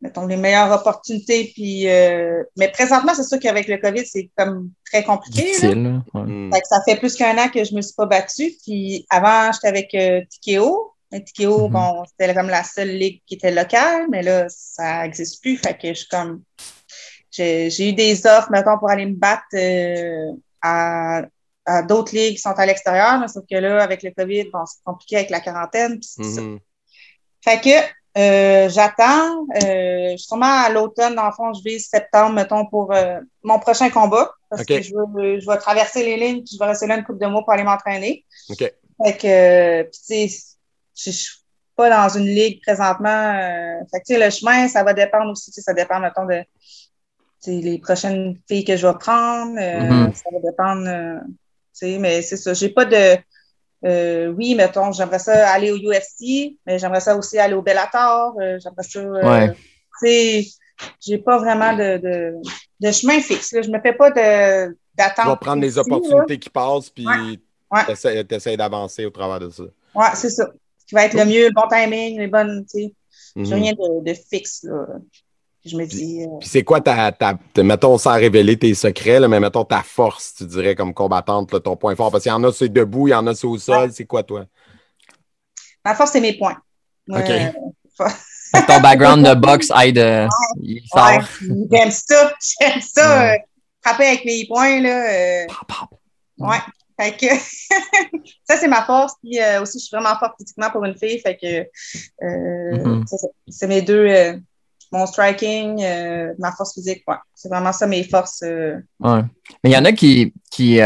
[0.00, 1.50] mettons, les meilleures opportunités.
[1.52, 5.42] Puis, euh, mais présentement, c'est sûr qu'avec le COVID, c'est comme très compliqué.
[5.42, 5.48] Là.
[5.48, 6.02] Difficile, là.
[6.14, 6.26] Ouais.
[6.26, 6.52] Hmm.
[6.52, 8.52] Fait que ça fait plus qu'un an que je me suis pas battue.
[8.62, 10.92] Puis avant, j'étais avec euh, Tikeo.
[11.12, 11.72] Tikeo, Mhm.
[11.72, 15.56] bon, c'était comme la seule ligue qui était locale, mais là, ça n'existe plus.
[15.56, 16.42] Fait que je suis comme.
[17.30, 21.22] J'ai eu des offres, mettons, pour aller me battre euh, à,
[21.66, 23.18] à d'autres ligues qui sont à l'extérieur.
[23.20, 25.98] mais Sauf que là, avec le COVID, bon, c'est compliqué avec la quarantaine.
[26.00, 26.40] puis c'est ça.
[26.40, 26.58] Mhm.
[27.44, 29.46] Fait que euh, j'attends.
[29.64, 33.88] Euh, sûrement à l'automne, dans le fond, je vise septembre, mettons, pour euh, mon prochain
[33.90, 34.32] combat.
[34.50, 37.04] Parce que je veux, je vais traverser les lignes, puis je vais rester là une
[37.04, 38.24] couple de mois pour aller m'entraîner.
[38.50, 38.58] OK.
[38.58, 40.42] Fait que, puis tu sais,
[40.98, 41.38] je je suis
[41.76, 43.08] pas dans une ligue présentement.
[43.08, 45.50] euh, fait que, tu sais, le chemin, ça va dépendre aussi.
[45.52, 46.42] tu Ça dépend, mettons, de
[47.42, 49.56] tu les prochaines filles que je vais prendre.
[49.60, 50.12] euh, Mhm.
[50.14, 50.88] Ça va dépendre.
[50.88, 52.52] euh, tu sais, mais c'est ça.
[52.54, 53.16] J'ai pas de.
[53.84, 58.34] euh, oui, mettons, j'aimerais ça aller au UFC, mais j'aimerais ça aussi aller au Bellator.
[58.40, 58.98] euh, j'aimerais ça.
[58.98, 59.54] euh, Ouais.
[60.02, 60.44] Tu
[61.00, 62.34] j'ai pas vraiment de, de,
[62.80, 63.52] de chemin fixe.
[63.52, 63.62] Là.
[63.62, 65.24] Je me fais pas de d'attente.
[65.24, 65.82] Tu vas prendre les là.
[65.82, 67.06] opportunités qui passent, puis
[67.70, 67.84] Ouais.
[67.86, 69.62] t'essaies t'essaies d'avancer au travers de ça.
[69.94, 70.48] Ouais, c'est ça.
[70.88, 72.94] Qui va être le mieux, le bon timing, les bonnes, tu sais.
[73.36, 73.62] J'ai Mhm.
[73.62, 74.86] rien de, de fixe, là.
[75.60, 78.72] Puis je me dis, euh, Puis c'est quoi ta, ta, ta- mettons, sans révéler tes
[78.74, 82.10] secrets, là, mais mettons ta force, tu dirais, comme combattante, là, ton point fort?
[82.10, 83.92] Parce qu'il y en a, c'est debout, il y en a, c'est au sol.
[83.92, 84.44] C'est quoi, toi?
[85.84, 86.56] ma force, c'est mes points.
[87.10, 87.30] OK.
[88.56, 89.98] Euh, ton background de boxe aide.
[89.98, 90.26] euh,
[90.62, 91.06] il sort.
[91.06, 91.18] ouais,
[91.70, 92.32] j'aime ça.
[92.60, 93.18] J'aime ça.
[93.18, 93.34] Ouais.
[93.34, 93.38] euh,
[93.84, 95.10] frapper avec mes points, là.
[95.12, 95.98] euh, Pop, pop.
[96.38, 96.56] Ouais.
[97.00, 97.26] Fait que
[98.48, 99.14] ça, c'est ma force.
[99.22, 101.20] Puis euh, aussi, je suis vraiment forte physiquement pour une fille.
[101.20, 103.04] Fait que euh, Mhm.
[103.48, 104.36] c'est mes deux, euh,
[104.92, 105.84] mon striking,
[106.38, 107.02] ma force physique.
[107.06, 107.16] Ouais.
[107.34, 108.42] C'est vraiment ça mes forces.
[108.42, 109.22] Ouais.
[109.62, 110.80] Mais il y en a qui, qui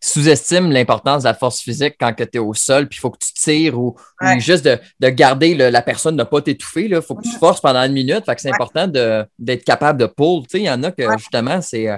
[0.00, 3.18] sous-estiment l'importance de la force physique quand tu es au sol, puis il faut que
[3.24, 3.96] tu tires ou,
[4.38, 6.84] juste de, de garder le- la personne, de ne pas t'étouffer.
[6.86, 8.24] Il faut que tu forces pendant une minute.
[8.26, 10.42] Fait que c'est important de- d'être capable de pull.
[10.42, 11.88] Tu sais, il y en a que justement, c'est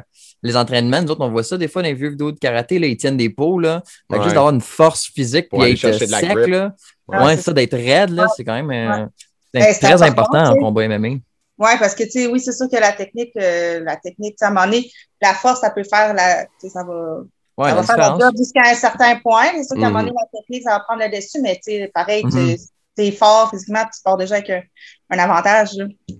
[0.42, 1.03] les entraînements.
[1.03, 2.96] Nous autres, on voit ça des fois dans les vieux vidéos de karaté, là, ils
[2.96, 3.59] tiennent des pots.
[3.59, 3.83] Là.
[4.11, 4.22] Fait Ouais.
[4.25, 6.31] juste d'avoir une force physique Pour puis aller être chercher de la sec.
[6.31, 6.46] grip.
[6.49, 6.75] Là.
[7.09, 9.07] Ouais, Ouais, ça, d'être raide, là, c'est quand même euh,
[9.55, 11.09] Ben, très important, en tu combat MMA.
[11.59, 14.44] Ouais, parce que tu sais, oui, c'est sûr que la technique, euh, la technique, tu
[14.44, 14.90] à un moment donné,
[15.22, 16.44] la force, ça peut faire la.
[16.44, 17.20] Tu sais, ça va.
[17.57, 18.20] Ouais, ça va faire la différence.
[18.22, 19.46] job jusqu'à un certain point.
[19.57, 20.09] C'est sûr qu'à un moment Mhm.
[20.09, 22.57] donné, la technique, ça va prendre le dessus, mais tu sais, pareil, tu Mhm.
[22.99, 24.61] es fort physiquement, tu pars déjà avec un,
[25.11, 25.71] un avantage.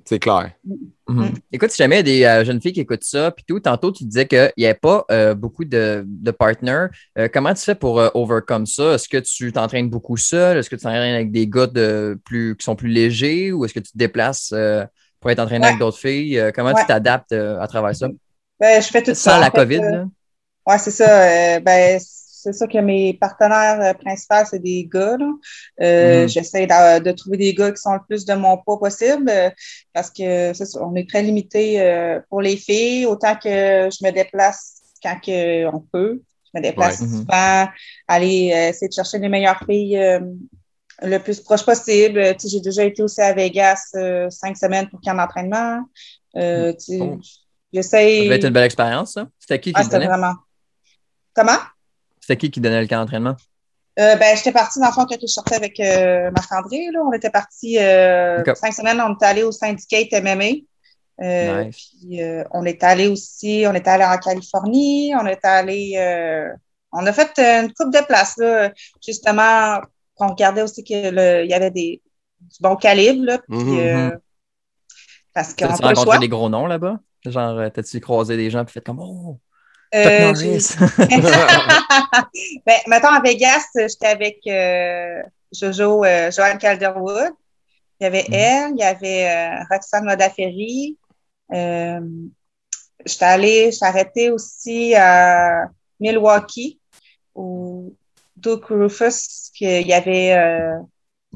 [0.05, 0.53] C'est clair.
[0.65, 0.77] Mhm.
[1.09, 1.35] Mm.
[1.53, 3.61] Écoute, si jamais il y a des euh, jeunes filles qui écoutent ça, puis tout,
[3.61, 6.87] tantôt tu disais qu'il n'y avait pas euh, beaucoup de, de partners.
[7.19, 8.95] Euh, comment tu fais pour euh, overcome ça?
[8.95, 10.59] Est-ce que tu t'entraînes beaucoup seul?
[10.59, 13.53] Est-ce que tu t'entraînes avec des gars de plus, qui sont plus légers?
[13.53, 14.85] Ou est-ce que tu te déplaces euh,
[15.21, 15.69] pour être entraîné Ouais.
[15.69, 16.39] avec d'autres filles?
[16.39, 16.81] Euh, comment Ouais.
[16.81, 18.09] tu t'adaptes euh, à travers ça?
[18.59, 19.33] Ben, je fais tout ça.
[19.33, 20.05] Sans la fait, COVID, euh?
[20.67, 21.23] Ouais, c'est ça.
[21.57, 22.01] euh, ben,
[22.53, 25.17] c'est ça que mes partenaires euh, principaux, c'est des gars.
[25.81, 26.29] Euh, Mhm.
[26.29, 29.51] J'essaie de, de trouver des gars qui sont le plus de mon poids possible euh,
[29.93, 34.05] parce que c'est ça, on est très limité euh, pour les filles, autant que je
[34.07, 36.23] me déplace quand que on peut.
[36.55, 37.07] Je me déplace Ouais.
[37.07, 37.17] Mhm.
[37.21, 37.69] souvent,
[38.09, 40.01] aller essayer de chercher les meilleures filles
[41.03, 42.35] le plus proche possible.
[42.43, 43.93] J'ai déjà été aussi à Vegas
[44.31, 45.81] cinq semaines pour camp d'entraînement.
[46.37, 47.19] Euh, Oh.
[47.23, 48.25] Ça J'essaie.
[48.25, 49.27] devait être une belle expérience, ça.
[49.39, 50.35] C'était qui qui Ah.
[51.35, 51.59] Comment?
[52.27, 53.37] C'était qui qui donnait le camp d'entraînement?
[53.99, 56.89] Euh, ben, j'étais partie, dans le fond, quand je sortais avec euh, Marc-André.
[56.93, 57.01] Là.
[57.07, 60.45] On était partis euh, cinq semaines, on était allé au Syndicate MMA.
[61.19, 61.93] Nice.
[62.01, 65.97] Puis on est allé aussi, on est allé en Californie, on est allé
[66.93, 68.73] on a fait une coupe de places, là,
[69.05, 69.81] justement,
[70.15, 72.03] qu'on regardait aussi qu'il y avait des
[72.41, 74.11] du bon calibre, là, puis, Mhm, euh,
[75.35, 75.89] parce qu'on choix.
[75.89, 77.01] rencontré des gros noms là-bas?
[77.25, 79.39] Genre, t'as-tu croisé des gens et fait comme Oh,
[79.95, 80.33] Euh,
[82.67, 85.23] ben, mettons, à Vegas, j'étais avec euh,
[85.53, 87.33] Jojo, euh, Joanne Calderwood.
[88.01, 88.35] Il y avait Mhm.
[88.35, 90.99] elle, il y avait euh, Roxane Modaferry.
[91.53, 92.01] Euh,
[93.05, 95.69] j'étais allée, j'étais arrêtée aussi à
[96.01, 96.79] Milwaukee,
[97.35, 97.95] où
[98.37, 100.35] Duke Rufus, qu'il il y avait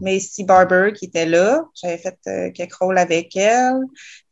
[0.01, 1.63] Macy Barber qui était là.
[1.75, 3.81] J'avais fait euh, quelques rôles avec elle.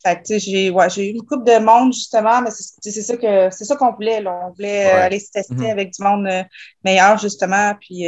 [0.03, 3.77] Fait j'ai ouais, eu une coupe de monde, justement, mais c'est ça que c'est ça
[3.77, 4.21] qu'on voulait.
[4.21, 4.41] Là.
[4.47, 5.01] On voulait euh, Ouais.
[5.03, 5.71] aller se tester Mhm.
[5.71, 6.43] avec du monde euh,
[6.85, 7.75] meilleur, justement.
[7.81, 8.07] Puis,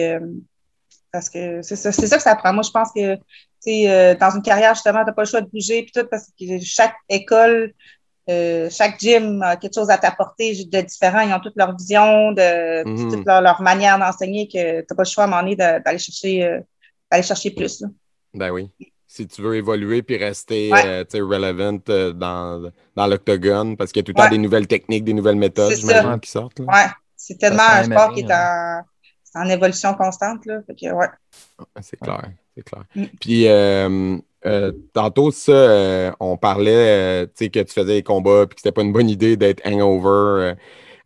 [1.12, 2.52] parce que c'est ça, ça que ça prend.
[2.52, 3.16] Moi, je pense que
[3.68, 6.26] euh, dans une carrière, justement, tu n'as pas le choix de bouger, puis tout, parce
[6.38, 7.74] que chaque école,
[8.30, 11.20] euh, chaque gym a quelque chose à t'apporter de différent.
[11.20, 13.10] Ils ont toute leur vision, de, Mhm.
[13.12, 15.56] toute leur, leur manière d'enseigner, que tu n'as pas le choix à un moment donné
[15.56, 16.60] d'aller chercher, euh,
[17.10, 17.80] d'aller chercher plus.
[17.80, 17.88] là.
[18.34, 18.70] Ben oui.
[19.06, 20.82] Si tu veux évoluer puis rester Ouais.
[20.86, 24.30] euh, tu sais, relevant euh, dans, dans l'octogone, parce qu'il y a tout le temps
[24.30, 26.60] des nouvelles techniques, des nouvelles méthodes, j'imagine, qui sortent.
[26.60, 26.66] Là.
[26.66, 28.82] Ouais, c'est tellement un sport qui est en,
[29.24, 30.46] c'est en évolution constante.
[30.46, 30.60] Là.
[30.64, 31.08] Fait que, ouais.
[31.82, 32.84] C'est clair, c'est clair.
[32.94, 33.04] Mm.
[33.20, 36.70] Puis euh, euh, tantôt, ça, euh, on parlait,
[37.22, 39.36] euh, tu sais, que tu faisais des combats puis que c'était pas une bonne idée
[39.36, 40.54] d'être hangover.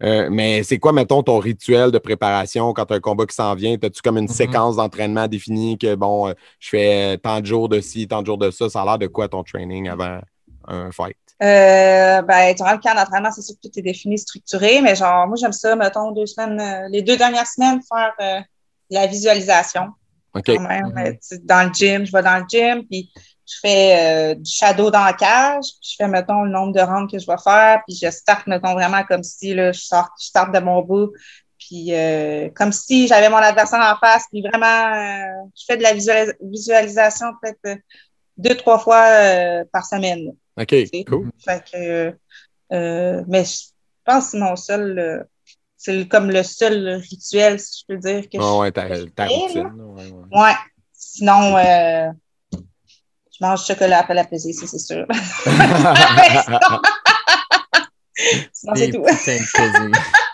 [0.05, 3.55] Euh, mais c'est quoi, mettons, ton rituel de préparation quand as un combat qui s'en
[3.55, 3.77] vient?
[3.83, 4.29] As-tu comme une Mhm.
[4.31, 8.27] séquence d'entraînement définie que, bon, euh, je fais tant de jours de ci, tant de
[8.27, 8.69] jours de ça?
[8.69, 10.21] Ça a l'air de quoi ton training avant
[10.69, 11.17] un fight?
[11.43, 15.27] Euh, ben, durant le camp d'entraînement, c'est sûr que tout est défini, structuré, mais genre,
[15.27, 18.40] moi, j'aime ça, mettons, deux semaines, euh, les deux dernières semaines, faire euh,
[18.90, 19.88] la visualisation.
[20.37, 20.45] OK.
[20.47, 20.93] quand même.
[20.95, 23.09] Tu sais, Dans le gym, je vais dans le gym, puis
[23.46, 26.80] je fais euh, du shadow dans la cage, puis je fais, mettons, le nombre de
[26.80, 30.09] rounds que je vais faire, puis je start, mettons, vraiment comme si là, je, sors,
[30.20, 31.12] je starte de mon bout,
[31.59, 35.83] puis euh, comme si j'avais mon adversaire en face, puis vraiment, euh, je fais de
[35.83, 37.80] la visualis- visualisation peut-être
[38.37, 39.04] deux, trois fois
[39.72, 40.33] par semaine.
[40.57, 41.04] OK, sais?
[41.07, 41.30] cool.
[41.44, 42.14] Fait que,
[42.70, 43.61] mais je
[44.04, 45.26] pense que c'est mon seul,
[45.76, 49.26] c'est comme le seul rituel, si je peux dire, que Ah je ouais, ta, ta
[49.28, 49.62] fais, routine.
[49.64, 49.70] là.
[49.76, 50.40] là, ouais, ouais.
[50.42, 50.54] Ouais.
[50.92, 52.11] Sinon, euh,
[53.38, 55.07] je mange du chocolat après la pesée, ça, c'est sûr.
[58.53, 59.05] Sinon, c'est tout.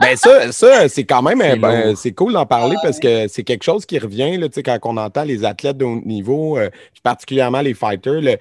[0.01, 3.27] Ben ça, ça c'est quand même C'est euh, ben, c'est cool d'en parler parce que
[3.29, 6.01] c'est quelque chose qui revient là, tu sais, quand on entend les athlètes de haut
[6.05, 6.69] niveau, euh,
[7.03, 8.37] particulièrement les fighters, le,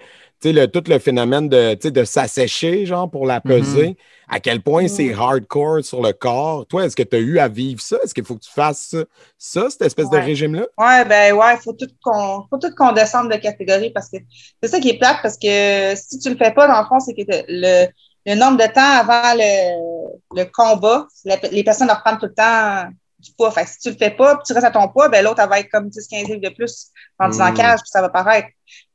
[0.45, 3.97] le, tout le phénomène de, de s'assécher genre pour la peser,
[4.28, 6.65] à quel point c'est hardcore sur le corps.
[6.67, 7.97] Toi, est-ce que tu as eu à vivre ça?
[8.04, 9.04] Est-ce qu'il faut que tu fasses ça,
[9.38, 10.67] ça cette espèce de régime-là?
[10.78, 14.17] Ouais, ben ouais, faut tout qu'on faut tout qu'on descende de catégorie parce que
[14.63, 16.99] c'est ça qui est plate parce que si tu le fais pas, dans le fond,
[17.02, 17.88] c'est que le,
[18.25, 22.34] le nombre de temps avant le le combat, la- les personnes leur prennent tout le
[22.34, 22.88] temps
[23.19, 23.51] du poids.
[23.51, 25.41] Fait que si tu le fais pas, puis tu restes à ton poids, ben l'autre,
[25.41, 26.88] elle va être comme 10-15 livres de plus
[27.19, 27.41] en Mm.
[27.41, 28.47] en cage, puis ça va paraître.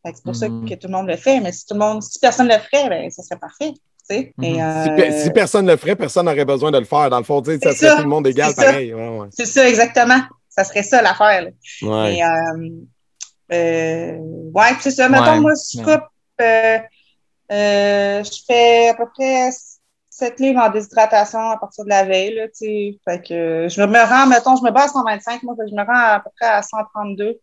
[0.05, 0.69] C'est pour ça Mm.
[0.69, 1.41] que tout le monde le fait.
[1.41, 3.73] Mais si tout le monde, si personne le ferait, ben ça serait parfait.
[4.09, 4.35] Tu sais.
[4.37, 4.45] Mhm.
[4.45, 7.09] Et, Si, euh, pe- si personne le ferait, personne n'aurait besoin de le faire.
[7.09, 8.63] Dans le fond, ça C'est serait ça, tout le monde égal ça.
[8.65, 8.93] pareil.
[8.93, 9.29] Ouais, ouais.
[9.31, 10.21] C'est ça, exactement.
[10.51, 11.49] Ça serait ça l'affaire.
[11.83, 12.23] Ouais.
[12.23, 12.69] Euh,
[13.53, 15.09] euh, ouais, c'est ça.
[15.09, 15.85] Mettons, moi, je Ouais.
[15.85, 16.05] coupe,
[16.41, 16.79] euh,
[17.53, 19.51] euh, je fais à peu près
[20.17, 22.99] 7 livres en déshydratation à partir de la veille, là, tu sais.
[23.05, 25.75] Fait que je me rends, mettons, je me bats à 125, moi, fait que je
[25.75, 27.35] me rends à peu près à 132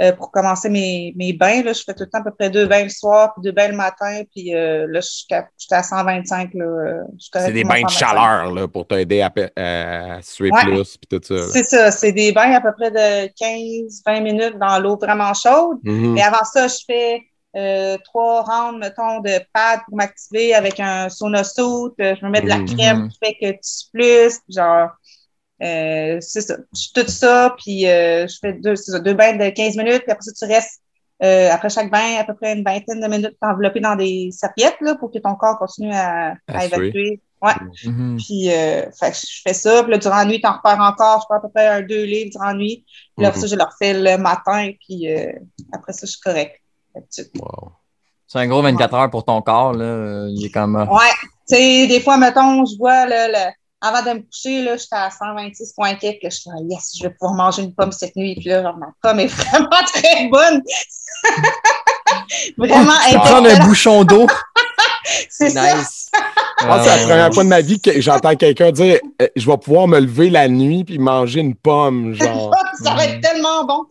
[0.00, 1.72] euh, pour commencer mes, mes bains, là.
[1.72, 3.66] Je fais tout le temps à peu près deux bains le soir, puis deux bains
[3.68, 5.26] le matin, puis euh, là, je suis
[5.72, 6.64] à 125, là.
[6.64, 7.98] euh, C'est des bains de 125.
[7.98, 10.62] chaleur là, pour t'aider à, à suer Ouais.
[10.62, 11.48] plus puis tout ça.
[11.50, 15.78] C'est ça, c'est des bains à peu près de 15-20 minutes dans l'eau vraiment chaude.
[15.82, 16.12] Mhm.
[16.12, 17.20] Mais avant ça, je fais
[17.56, 21.62] euh, trois rounds, mettons, de pads pour m'activer avec un sauna suit.
[21.62, 22.66] Euh, Je me mets de la Mhm.
[22.76, 24.38] crème qui fait que tu plus.
[24.40, 24.88] puis Genre,
[25.62, 26.56] euh, c'est ça.
[26.74, 29.76] Je suis tout ça, puis euh, je fais deux, c'est ça, deux bains de 15
[29.76, 30.80] minutes, puis après ça, tu restes,
[31.22, 34.78] euh, après chaque bain, à peu près une vingtaine de minutes enveloppé dans des serviettes,
[34.80, 37.20] là, pour que ton corps continue à, à évacuer.
[37.42, 37.52] Ouais.
[37.84, 38.18] Mhm.
[38.18, 39.82] Puis, euh, fait je fais ça.
[39.82, 41.20] Puis là, durant la nuit, t'en repères encore.
[41.22, 42.84] Je fais à peu près un, deux livres durant la nuit.
[43.16, 44.70] Puis là, après ça, je le refais le matin.
[44.86, 45.32] Puis euh,
[45.72, 46.61] après ça, je suis correct.
[47.40, 47.72] Wow.
[48.26, 50.26] C'est un gros 24 heures pour ton corps, là.
[50.30, 50.76] Il est comme.
[50.76, 51.10] euh, Ouais.
[51.48, 54.94] Tu sais, des fois, mettons, je vois, là, le- avant de me coucher, là, j'étais
[54.96, 56.18] à 126 quelques.
[56.24, 58.36] Je suis là, yes, je vais pouvoir manger une pomme cette nuit.
[58.36, 60.62] Puis là, genre, ma pomme est vraiment très bonne.
[62.58, 64.26] vraiment Tu peux prendre un bouchon d'eau.
[65.28, 65.74] C'est ça.
[65.76, 66.10] Nice.
[66.12, 69.58] Que c'est la première fois de ma vie que j'entends quelqu'un dire euh, Je vais
[69.58, 72.14] pouvoir me lever la nuit puis manger une pomme.
[72.14, 72.54] Genre.
[72.82, 73.84] ça va être tellement bon.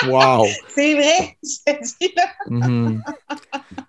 [0.00, 0.46] C'est- wow.
[0.74, 1.36] C'est vrai.
[1.42, 2.24] Je te dis, là.
[2.46, 3.02] Mhm.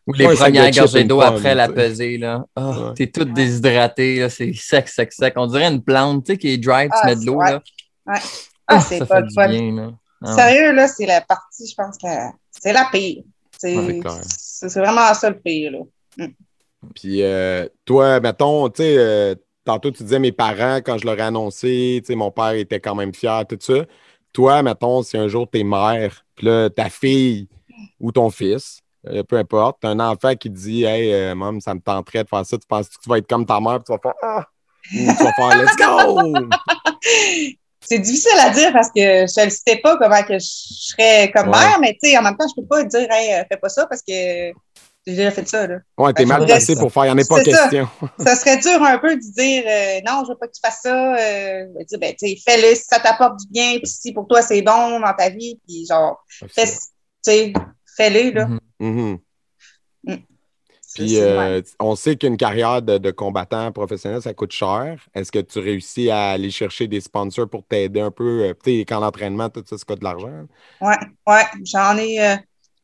[0.08, 2.46] Ou les Ouais, premières gorgées d'eau après la pesée, là.
[2.56, 2.94] Ah, Ouais.
[2.96, 4.30] T'es toute déshydraté, là.
[4.30, 5.34] C'est sec, sec, sec.
[5.38, 7.52] On dirait une plante, tu sais, qui est dry, tu Ah, mets de l'eau, ouais.
[7.52, 7.62] là.
[8.08, 8.20] Ouais.
[8.68, 9.48] Ah, c'est ça pas fait le du fun.
[9.50, 9.92] bien, là.
[10.24, 10.36] Ah ouais.
[10.42, 12.08] Sérieux, là, c'est la partie, je pense que
[12.52, 13.24] c'est la pire.
[13.58, 16.26] C'est Ouais, c'est c'est- c'est vraiment ça le pire, là.
[16.96, 21.18] Puis euh, toi, mettons, tu sais, euh, tantôt tu disais mes parents, quand je leur
[21.20, 23.86] ai annoncé, tu sais, mon père était quand même fier, tout ça.
[24.34, 27.48] Toi, mettons, si un jour t'es mère, puis là, ta fille
[28.00, 31.60] ou ton fils, euh, peu importe, t'as un enfant qui te dit Hey, euh, maman,
[31.60, 33.80] ça me tenterait de faire ça, tu penses que tu vas être comme ta mère,
[33.84, 34.46] puis tu vas faire Ah!
[34.96, 36.48] Ou tu vas faire Let's go!
[37.82, 41.48] C'est difficile à dire parce que je ne sais pas comment que je serais comme
[41.48, 41.58] Ouais.
[41.60, 43.70] mère, mais tu sais, en même temps, je peux pas dire, hey, euh, fais pas
[43.70, 44.52] ça parce que
[45.06, 45.80] j'ai déjà fait ça, là.
[45.98, 47.70] Ouais, t'es Ben, mal placé pour faire, il n'y en a pas ça.
[47.70, 47.88] question.
[48.26, 50.82] ça serait dur un peu de dire, euh, non, je veux pas que tu fasses
[50.84, 51.16] ça.
[51.16, 54.14] Euh, je vais dire, ben, tu sais, fais-le si ça t'apporte du bien, puis si
[54.14, 56.78] pour toi c'est bon dans ta vie, puis genre, fais, tu
[57.24, 57.54] sais,
[57.98, 58.48] fais-le, là.
[58.48, 58.60] Mhm.
[58.80, 59.20] Mhm.
[60.82, 65.08] C'est- Puis euh, on sait qu'une carrière de, de combattant professionnel, ça coûte cher.
[65.14, 68.44] Est-ce que tu réussis à aller chercher des sponsors pour t'aider un peu?
[68.46, 70.46] euh, Tu sais, quand l'entraînement, tout ça, ça coûte de l'argent?
[70.82, 70.96] Ouais,
[71.28, 72.36] ouais, j'en ai, euh,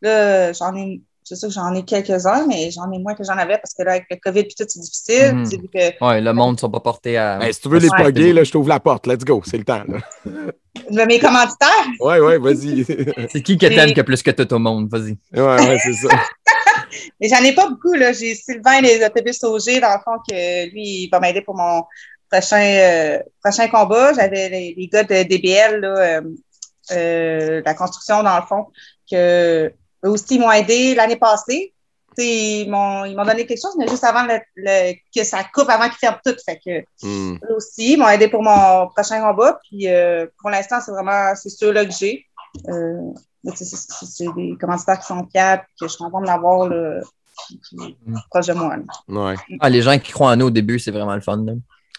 [0.02, 3.34] là, j'en ai, c'est sûr que j'en ai quelques-uns, mais j'en ai moins que j'en
[3.38, 5.36] avais parce que là, avec le COVID puis tout, c'est difficile.
[5.44, 7.40] Tu sais, vu que Ouais, le monde ne sont pas portés à.
[7.40, 8.04] Ben, si tu veux les Ouais.
[8.04, 9.08] poguer, là, je t'ouvre la porte.
[9.08, 9.84] Let's go, c'est le temps.
[9.88, 9.98] Là.
[10.92, 12.84] de mes commanditaires, Ouais, ouais, vas-y.
[13.32, 14.88] C'est qui que t'aimes que plus que tout au monde?
[14.92, 15.18] Vas-y.
[15.34, 16.10] ouais, ouais, c'est ça.
[17.20, 18.14] mais j'en ai pas beaucoup, là.
[18.14, 21.84] J'ai Sylvain des autobus OG, dans le fond, que lui, il va m'aider pour mon
[22.30, 24.14] prochain, euh, prochain combat.
[24.14, 26.22] J'avais les, les gars de DBL, là, euh,
[26.92, 28.68] euh, la construction, dans le fond,
[29.10, 29.72] que
[30.06, 31.74] eux aussi m'ont aidé l'année passée.
[32.18, 35.24] Tu sais, Ils m'ont ils m'ont donné quelque chose, mais juste avant le, le- que
[35.26, 36.36] ça coupe, avant qu'ils ferment tout.
[36.46, 37.36] Fait que Hmm.
[37.50, 39.60] eux aussi ils m'ont aidé pour mon prochain combat.
[39.70, 42.26] Puis euh, pour l'instant, c'est vraiment c'est ceux-là que j'ai.
[42.70, 43.12] Euh,
[43.54, 47.02] c'est c'est- c'est des commanditaires qui sont fiables, que je suis contente d'avoir là,
[47.48, 48.18] qui- qui est Mm.
[48.30, 48.76] proche de moi.
[49.10, 49.36] Ouais.
[49.60, 51.44] Ah, les gens qui croient en nous au début, c'est vraiment le fun.
[51.46, 51.54] Là.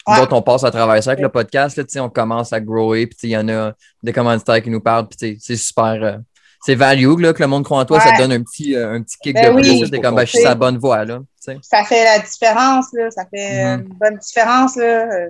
[0.09, 0.27] Ouais.
[0.31, 1.77] On passe à travers ça avec le podcast.
[1.77, 3.11] Là, tu sais, on commence à grower.
[3.23, 5.09] Il y en a des commanditaires qui nous parlent.
[5.19, 5.99] C'est super.
[6.03, 6.17] euh,
[6.65, 8.01] c'est value là, que le monde croit en toi.
[8.01, 9.81] Ça te donne un petit, euh, un petit kick Ben de oui.
[9.81, 9.91] plus.
[9.91, 11.05] T'es comme, ben, je suis sur la bonne voie.
[11.05, 11.21] Là.
[11.63, 13.11] Ça fait la différence, là.
[13.11, 15.07] Ça fait une bonne différence, là.
[15.07, 15.29] Euh,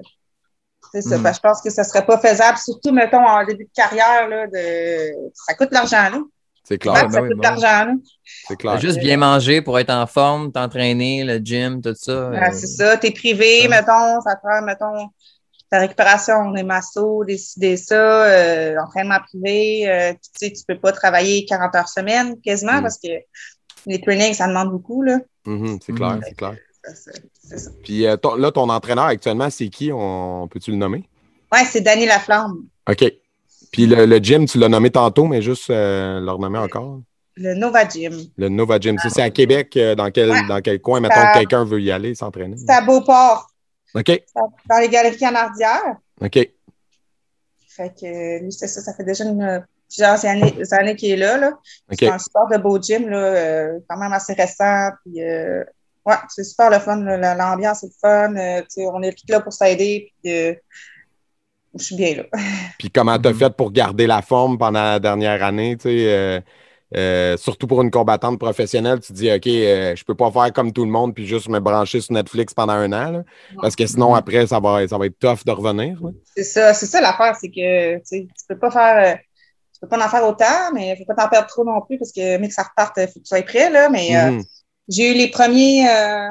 [0.92, 1.18] C'est ça.
[1.18, 4.28] Parce que je pense que ça serait pas faisable, surtout, mettons, en début de carrière,
[4.28, 5.12] là, de...
[5.34, 6.20] ça coûte de l'argent, là.
[6.64, 6.94] C'est clair.
[6.94, 7.94] Ben ça oui, coûte de ben l'argent.
[8.48, 8.80] C'est clair.
[8.80, 12.10] Juste bien manger pour être en forme, t'entraîner, le gym, tout ça.
[12.12, 12.96] Euh, c'est ça.
[12.96, 13.68] T'es privé, Ouais.
[13.68, 15.08] mettons, ça prend, mettons,
[15.70, 20.92] ta récupération, des massos, décider ça, euh, l'entraînement privé, euh, tu sais, tu peux pas
[20.92, 22.82] travailler 40 heures semaine quasiment Mm.
[22.82, 23.08] parce que
[23.86, 25.18] les trainings, ça demande beaucoup, là.
[25.46, 26.20] Mhm, c'est clair, Mhm.
[26.28, 26.56] c'est clair.
[26.84, 27.10] Ça,
[27.42, 27.70] C'est ça.
[27.82, 29.90] Puis euh, ton- là, ton entraîneur actuellement, c'est qui?
[29.92, 30.46] On...
[30.48, 31.08] Peux-tu le nommer?
[31.52, 33.04] Ouais, c'est Danny Laflamme, OK.
[33.72, 37.00] Puis le, le gym, tu l'as nommé tantôt, mais juste euh, le renommer encore?
[37.38, 38.14] le Nova Gym.
[38.38, 38.96] Le Nova Gym.
[38.98, 40.46] C'est à Québec, euh, dans quel, Ouais.
[40.48, 42.56] dans quel coin, mettons, quelqu'un veut y aller, s'entraîner?
[42.56, 43.48] C'est à Beauport.
[43.96, 44.22] OK.
[44.34, 45.96] Dans les galeries canardières.
[46.20, 46.50] OK.
[47.68, 51.38] Fait que lui, c'est ça, ça fait déjà une, plusieurs années, années qu'il est là.
[51.38, 51.52] là.
[51.92, 54.90] C'est un sport de beau gym, là, euh, quand même assez récent.
[55.04, 55.64] Puis, euh,
[56.04, 56.96] ouais, c'est super le fun.
[56.96, 58.36] L'ambiance est le fun.
[58.36, 60.12] euh, on est là pour s'aider.
[60.22, 60.32] Puis,
[61.78, 62.22] je suis bien là.
[62.78, 66.42] Puis comment t'as fait pour garder la forme pendant la dernière année, tu sais,
[66.94, 70.52] euh, surtout pour une combattante professionnelle, tu te dis, OK, euh, je peux pas faire
[70.52, 73.22] comme tout le monde puis juste me brancher sur Netflix pendant un an, là,
[73.60, 75.98] parce que sinon, après, ça va, ça va être tough de revenir.
[76.34, 79.14] C'est ça, c'est ça l'affaire, c'est que tu peux pas faire.
[79.14, 79.18] euh,
[79.74, 81.98] tu peux pas en faire autant, mais il faut pas t'en perdre trop non plus
[81.98, 83.88] parce que, mais que ça reparte, il faut que tu sois prêt, là.
[83.90, 84.44] Mais euh, Mhm.
[84.88, 86.28] j'ai eu les premiers, euh,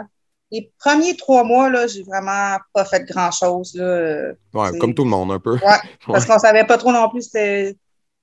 [0.52, 3.84] les premiers trois mois, là, j'ai vraiment pas fait grand chose, là.
[3.84, 5.58] euh, Ouais, comme tout le monde, un peu.
[5.62, 7.30] Ouais, parce qu'on savait pas trop non plus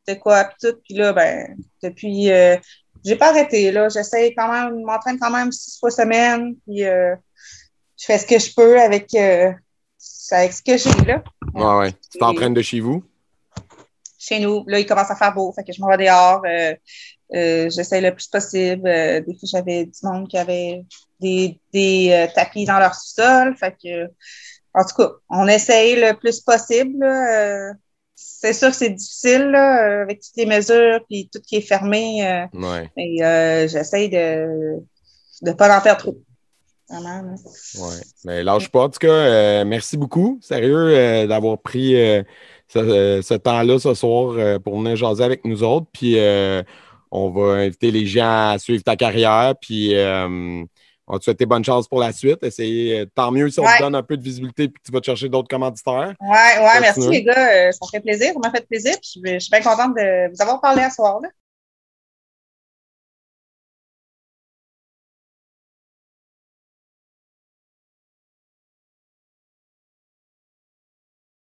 [0.05, 0.77] c'était quoi pis tout.
[0.85, 2.57] Puis là, ben, depuis euh,
[3.05, 3.71] j'ai pas arrêté.
[3.73, 6.57] Là, j'essaie quand même, je m'entraîne quand même six fois semaine.
[6.67, 7.15] Puis euh,
[7.99, 9.53] je fais ce que je peux avec, euh,
[10.31, 11.23] avec ce que j'ai là.
[11.55, 11.93] Ouais, ouais.
[12.11, 13.05] Tu t'entraînes de chez vous?
[14.19, 15.53] Chez nous, là, il commence à faire beau.
[15.53, 16.43] Fait que je m'en vais dehors.
[16.47, 16.75] Euh,
[17.35, 18.87] euh, j'essaie le plus possible.
[18.87, 20.85] Euh, des fois, j'avais du monde qui avait
[21.21, 23.57] des, des tapis dans leur sous-sol.
[23.57, 24.07] Fait que
[24.75, 27.05] en tout cas, on essaye le plus possible.
[27.05, 27.71] là.
[27.71, 27.73] Euh,
[28.41, 31.61] c'est sûr que c'est difficile là, euh, avec toutes les mesures puis tout qui est
[31.61, 32.27] fermé.
[32.27, 34.79] euh, Ouais, et euh, j'essaye de
[35.43, 36.17] ne pas en perdre trop.
[36.91, 37.23] Vraiment.
[37.23, 37.35] là.
[37.81, 38.01] ouais.
[38.25, 38.85] Mais lâche pas.
[38.85, 41.95] En tout cas, euh, merci beaucoup, sérieux, euh, d'avoir pris
[42.69, 45.87] ce, ce temps-là ce soir pour venir jaser avec nous autres.
[45.93, 46.17] Puis
[47.11, 49.55] on va inviter les gens à suivre ta carrière.
[49.61, 49.95] Puis
[51.07, 52.43] on te souhaite bonne chance pour la suite?
[52.43, 53.77] Essayer, euh, tant mieux si on Ouais.
[53.77, 56.15] te donne un peu de visibilité puis que tu vas te chercher d'autres commanditaires.
[56.21, 57.69] Ouais, ouais, merci les gars.
[57.69, 58.33] Euh, ça fait plaisir.
[58.33, 58.95] Ça m'a fait plaisir.
[59.01, 61.21] Puis je, je suis bien contente de vous avoir parlé à ce soir.
[61.21, 61.29] Là.